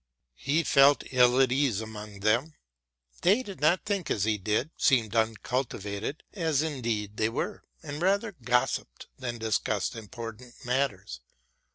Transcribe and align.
He 0.39 0.63
felt 0.63 1.03
ill 1.11 1.39
at 1.39 1.51
ease 1.51 1.79
among 1.79 2.21
them. 2.21 2.55
They 3.21 3.43
did 3.43 3.61
not 3.61 3.85
think 3.85 4.09
as 4.09 4.23
he 4.23 4.39
did, 4.39 4.71
seemed 4.75 5.15
uncultivated, 5.15 6.23
as 6.33 6.63
indeed 6.63 7.17
they 7.17 7.29
were, 7.29 7.63
and 7.83 8.01
rather 8.01 8.31
gossiped 8.31 9.05
than 9.19 9.37
discussed 9.37 9.95
important 9.95 10.55
matters. 10.65 11.21